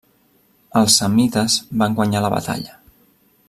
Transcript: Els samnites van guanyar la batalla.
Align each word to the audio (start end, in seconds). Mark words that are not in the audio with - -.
Els 0.79 0.95
samnites 1.01 1.59
van 1.83 1.99
guanyar 2.01 2.25
la 2.25 2.33
batalla. 2.39 2.75